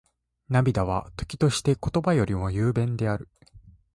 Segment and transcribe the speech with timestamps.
[0.49, 3.29] 涙は、時として言葉よりも雄弁である。